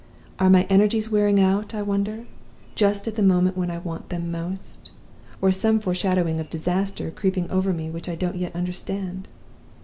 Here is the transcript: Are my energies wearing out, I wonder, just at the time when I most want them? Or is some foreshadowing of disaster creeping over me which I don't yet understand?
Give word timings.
Are 0.39 0.49
my 0.49 0.63
energies 0.63 1.11
wearing 1.11 1.39
out, 1.39 1.75
I 1.75 1.83
wonder, 1.83 2.25
just 2.73 3.07
at 3.07 3.13
the 3.13 3.21
time 3.21 3.47
when 3.49 3.69
I 3.69 3.75
most 3.75 3.85
want 3.85 4.09
them? 4.09 4.35
Or 5.39 5.49
is 5.49 5.57
some 5.57 5.79
foreshadowing 5.79 6.39
of 6.39 6.49
disaster 6.49 7.11
creeping 7.11 7.47
over 7.51 7.71
me 7.71 7.91
which 7.91 8.09
I 8.09 8.15
don't 8.15 8.37
yet 8.37 8.55
understand? 8.55 9.27